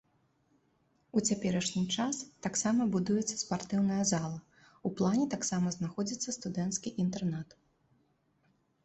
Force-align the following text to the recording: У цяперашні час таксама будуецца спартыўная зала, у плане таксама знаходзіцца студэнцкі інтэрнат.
У 1.19 1.21
цяперашні 1.33 1.83
час 1.97 2.21
таксама 2.45 2.87
будуецца 2.95 3.35
спартыўная 3.41 3.99
зала, 4.13 4.39
у 4.91 4.93
плане 5.03 5.25
таксама 5.35 5.67
знаходзіцца 5.77 6.35
студэнцкі 6.39 6.95
інтэрнат. 7.05 7.49